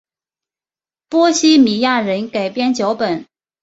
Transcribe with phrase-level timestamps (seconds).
[1.09, 3.27] 波希米亚人改编脚本。